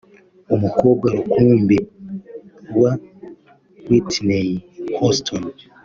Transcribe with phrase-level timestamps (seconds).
[0.55, 1.77] umukobwa rukumbi
[2.81, 2.91] wa
[3.87, 4.47] Whitney
[4.97, 5.43] Houston